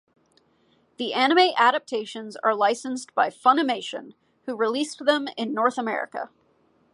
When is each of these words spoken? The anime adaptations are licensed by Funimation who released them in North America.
The 0.97 1.13
anime 1.13 1.51
adaptations 1.55 2.35
are 2.37 2.55
licensed 2.55 3.13
by 3.13 3.29
Funimation 3.29 4.13
who 4.47 4.55
released 4.55 5.05
them 5.05 5.27
in 5.37 5.53
North 5.53 5.77
America. 5.77 6.31